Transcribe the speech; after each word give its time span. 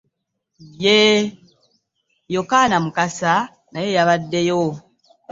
Yee, 0.83 1.17
Yokaana 2.35 2.75
Mukasa 2.85 3.31
naye 3.71 3.89
yabaddeyo. 3.97 4.61